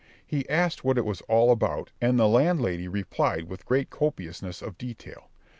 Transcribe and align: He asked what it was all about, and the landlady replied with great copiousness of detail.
He 0.25 0.49
asked 0.49 0.83
what 0.83 0.97
it 0.97 1.05
was 1.05 1.21
all 1.29 1.51
about, 1.51 1.91
and 2.01 2.17
the 2.17 2.27
landlady 2.27 2.87
replied 2.87 3.47
with 3.47 3.67
great 3.67 3.91
copiousness 3.91 4.63
of 4.63 4.75
detail. 4.79 5.29